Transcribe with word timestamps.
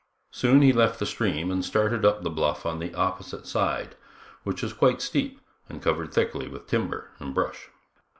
Soon 0.31 0.63
he 0.63 0.73
left 0.73 0.97
the 0.97 1.05
stream 1.05 1.51
and 1.51 1.63
started 1.63 2.03
up 2.03 2.23
the 2.23 2.31
bluff 2.31 2.65
on 2.65 2.79
the 2.79 2.95
opposite 2.95 3.45
side, 3.45 3.95
which 4.43 4.63
was 4.63 4.73
quite 4.73 4.99
steep 4.99 5.39
and 5.69 5.79
covered 5.79 6.11
thickly 6.11 6.47
with 6.47 6.65
timber 6.65 7.11
and 7.19 7.35
brush. 7.35 7.69